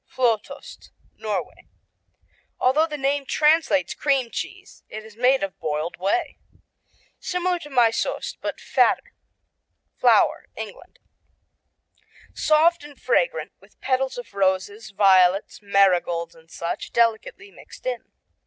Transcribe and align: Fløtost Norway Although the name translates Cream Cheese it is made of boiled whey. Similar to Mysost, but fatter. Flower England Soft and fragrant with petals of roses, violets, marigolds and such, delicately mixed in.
Fløtost 0.11 0.89
Norway 1.15 1.67
Although 2.59 2.87
the 2.87 2.97
name 2.97 3.23
translates 3.23 3.93
Cream 3.93 4.31
Cheese 4.31 4.81
it 4.89 5.05
is 5.05 5.15
made 5.15 5.43
of 5.43 5.59
boiled 5.59 5.97
whey. 5.99 6.39
Similar 7.19 7.59
to 7.59 7.69
Mysost, 7.69 8.39
but 8.41 8.59
fatter. 8.59 9.13
Flower 9.99 10.47
England 10.57 10.97
Soft 12.33 12.83
and 12.83 12.99
fragrant 12.99 13.51
with 13.59 13.79
petals 13.79 14.17
of 14.17 14.33
roses, 14.33 14.89
violets, 14.89 15.59
marigolds 15.61 16.33
and 16.33 16.49
such, 16.49 16.91
delicately 16.91 17.51
mixed 17.51 17.85
in. 17.85 18.05